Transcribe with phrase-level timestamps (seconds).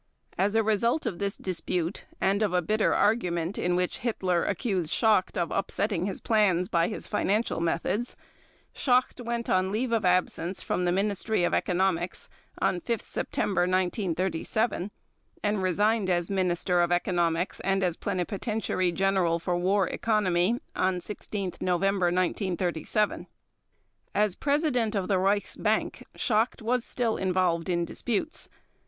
[0.35, 4.91] As a result of this dispute and of a bitter argument in which Hitler accused
[4.91, 8.15] Schacht of upsetting his plans by his financial methods,
[8.73, 12.29] Schacht went on leave of absence from the Ministry of Economics
[12.59, 14.89] on 5 September 1937,
[15.43, 21.53] and resigned as Minister of Economics and as Plenipotentiary General for War Economy on 16
[21.61, 23.27] November 1937.
[24.15, 28.49] As President of the Reichsbank Schacht was still involved in disputes.